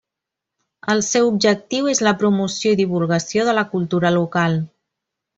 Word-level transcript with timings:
El 0.93 1.01
seu 1.07 1.27
objectiu 1.33 1.89
és 1.91 2.01
la 2.07 2.13
promoció 2.23 2.73
i 2.75 2.79
divulgació 2.79 3.45
de 3.51 3.55
la 3.61 3.65
cultura 3.75 4.11
local. 4.17 4.57